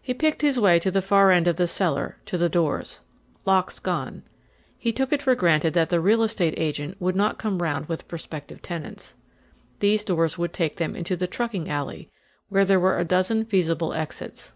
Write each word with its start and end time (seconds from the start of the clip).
He 0.00 0.14
picked 0.14 0.42
his 0.42 0.60
way 0.60 0.78
to 0.78 0.88
the 0.88 1.02
far 1.02 1.32
end 1.32 1.48
of 1.48 1.56
the 1.56 1.66
cellar, 1.66 2.18
to 2.26 2.38
the 2.38 2.48
doors. 2.48 3.00
Locks 3.44 3.80
gone. 3.80 4.22
He 4.78 4.92
took 4.92 5.12
it 5.12 5.20
for 5.20 5.34
granted 5.34 5.74
that 5.74 5.88
the 5.90 5.98
real 6.00 6.22
estate 6.22 6.54
agent 6.56 6.96
would 7.00 7.16
not 7.16 7.40
come 7.40 7.60
round 7.60 7.86
with 7.86 8.06
prospective 8.06 8.62
tenants. 8.62 9.14
These 9.80 10.04
doors 10.04 10.38
would 10.38 10.52
take 10.52 10.76
them 10.76 10.94
into 10.94 11.16
the 11.16 11.26
trucking 11.26 11.68
alley, 11.68 12.08
where 12.48 12.64
there 12.64 12.78
were 12.78 12.98
a 12.98 13.04
dozen 13.04 13.44
feasible 13.46 13.92
exits. 13.94 14.54